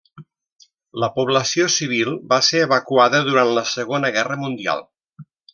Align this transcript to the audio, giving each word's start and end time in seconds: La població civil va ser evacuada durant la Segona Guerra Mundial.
La 1.03 1.09
població 1.17 1.67
civil 1.75 2.17
va 2.33 2.41
ser 2.49 2.63
evacuada 2.69 3.23
durant 3.31 3.55
la 3.59 3.67
Segona 3.77 4.15
Guerra 4.17 4.43
Mundial. 4.47 4.87